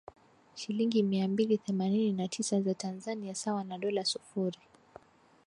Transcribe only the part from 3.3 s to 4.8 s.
sawa na dola sufuri